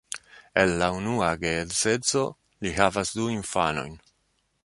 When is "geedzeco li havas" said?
1.43-3.13